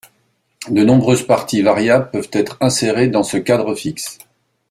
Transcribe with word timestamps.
De 0.71 0.83
nombreuses 0.83 1.27
parties 1.27 1.61
variables 1.61 2.09
peuvent 2.09 2.31
être 2.31 2.57
insérées 2.59 3.07
dans 3.09 3.21
ce 3.21 3.37
cadre 3.37 3.75
fixe. 3.75 4.17